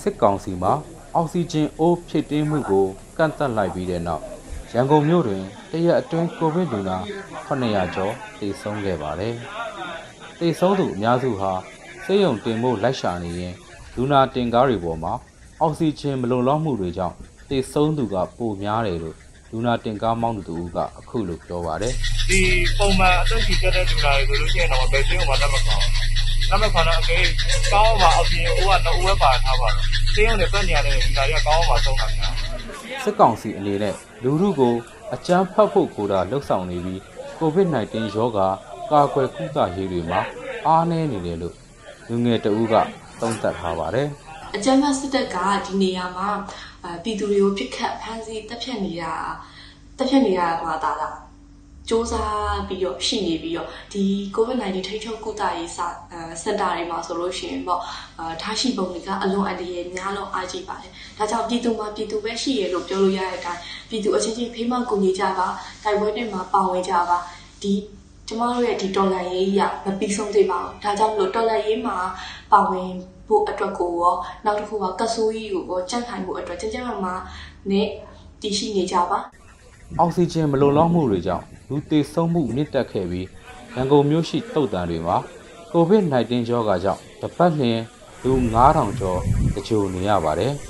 [0.00, 0.72] စစ်ကောင်စီမှာ
[1.14, 4.22] အောက်ဆီဂျင်အိုးဖြည့်တင်းမှုကိုကန့်သတ်လိုက်ပြီးတဲ့နောက်
[4.72, 6.96] ရန်ကုန်မြို့တွင်တရက်အတွင်းကိုဗစ်လူနာ
[7.48, 9.34] 900ကျော်သေဆုံးခဲ့ပါတယ်။
[10.38, 11.52] သေဆုံးသူအများစုဟာ
[12.04, 13.54] စေယုံတင်ဖို့လိုက်ရှာနေရင်
[13.96, 15.12] လူနာတင်ကားတွေပေါ်မှာ
[15.60, 17.14] အောက်ဆီဂျင်မလုံလောက်မှုတွေကြောင့်
[17.48, 19.16] သေဆုံးသူကပိုများတယ်လို့
[19.52, 21.92] လူနာတင်ကားမောင်းသူတို့ကအခုလိုပြောပါတယ်
[22.28, 22.40] ဒီ
[22.78, 25.90] ပုံမှန်အသက်ကြီးတက်တဲ့လူနာတွေဆိုလို့ရှိရင်တော့ဘယ်စင်းမှလက်မခံဘူး။
[26.50, 27.18] လက်မခံတော့အကေ
[27.72, 29.84] ကောင်းပါအပြင်ဟိုကတော့ဝဲပါထားပါတော့။
[30.16, 32.32] တင်းရုံနဲ့ပတ်နေရတဲ့လူနာတွေကကောင်းပါဆုံးတာများ။
[33.02, 34.74] စစ်ကောင်စီအနေနဲ့လူထုကို
[35.14, 37.00] အကြမ်းဖက်ဖို့ကိုယ်တာလှုပ်ဆောင်နေပြီး
[37.40, 38.48] COVID-19 ရောဂါ
[38.90, 40.20] ကာကွယ်ကုသရေးတွေမှာ
[40.66, 41.54] အားနည်းနေတယ်လို့
[42.08, 42.74] လူငယ်တဦးက
[43.20, 44.08] သုံးသပ်ထားပါတယ်။
[44.54, 45.36] အကြမ်းဖက်စစ်တပ်က
[45.66, 46.28] ဒီနေရာမှာ
[46.84, 49.12] အာပြည်သူတွေကိုပြစ်ခတ်ဖမ်းဆီးတပ်ဖြတ်နေတာ
[49.96, 51.30] တပ်ဖြတ်နေတာကဒါလားစ
[51.90, 52.14] 조사
[52.68, 54.04] ပြီးတော့ရှိနေပြီးတော့ဒီ
[54.36, 55.78] COVID-19 ထိန်းချုပ်ကုသရေးစ
[56.12, 57.82] အဲစင်တာတွေမှာဆိုလို့ရှိရင်ပေါ့
[58.18, 65.46] အာထားရှိပုံတွေကအလွန်အန္တရာယ်များလုံးအားကြီးပါတယ်။ဒါကြောင့်ပြည်သူမှာပြည်သူပဲရှိရလို့ပြောလို့ရတဲ့အတိုင်းပြည်သူအချင်းချင်းဖေးမကူညီကြပါ
[65.84, 67.18] တိုက်ပွဲတွေမှာပါဝင်ကြပါ
[67.62, 67.72] ဒီ
[68.28, 71.96] ကျမတို့ရဲ့ဒီတော်လန်ရေးရမပြီးဆုံးသေးပါဘူး။ဒါကြောင့်မလို့တော်လန်ရေးမှာ
[72.52, 72.90] ပါဝင်
[73.30, 74.14] ဖို့အတွက်ကိုရော
[74.44, 77.06] နောက်တစ်ခုကကဆိုးကြီးကိုရောကြန့်ခိုင်ဖို့အတွက်ကြကြမမ
[77.70, 77.86] နဲ့
[78.40, 79.18] တည်ရှိနေကြပါ
[79.98, 83.26] အောက်ဆီဂျင်မလုံလောက်မှုတွေကြောင့်လူသေဆုံးမှုမြင့်တက်ခဲ့ပြီး
[83.74, 85.16] ရန်ကုန်မြို့ရှိတုတ်တန်တွေမှာ
[85.72, 87.80] COVID-19 ရောဂါကြောင့်တစ်ပတ်လျှင်
[88.24, 89.20] လူ9000ကျော်
[89.54, 90.52] တကြိုနေရပါတယ်။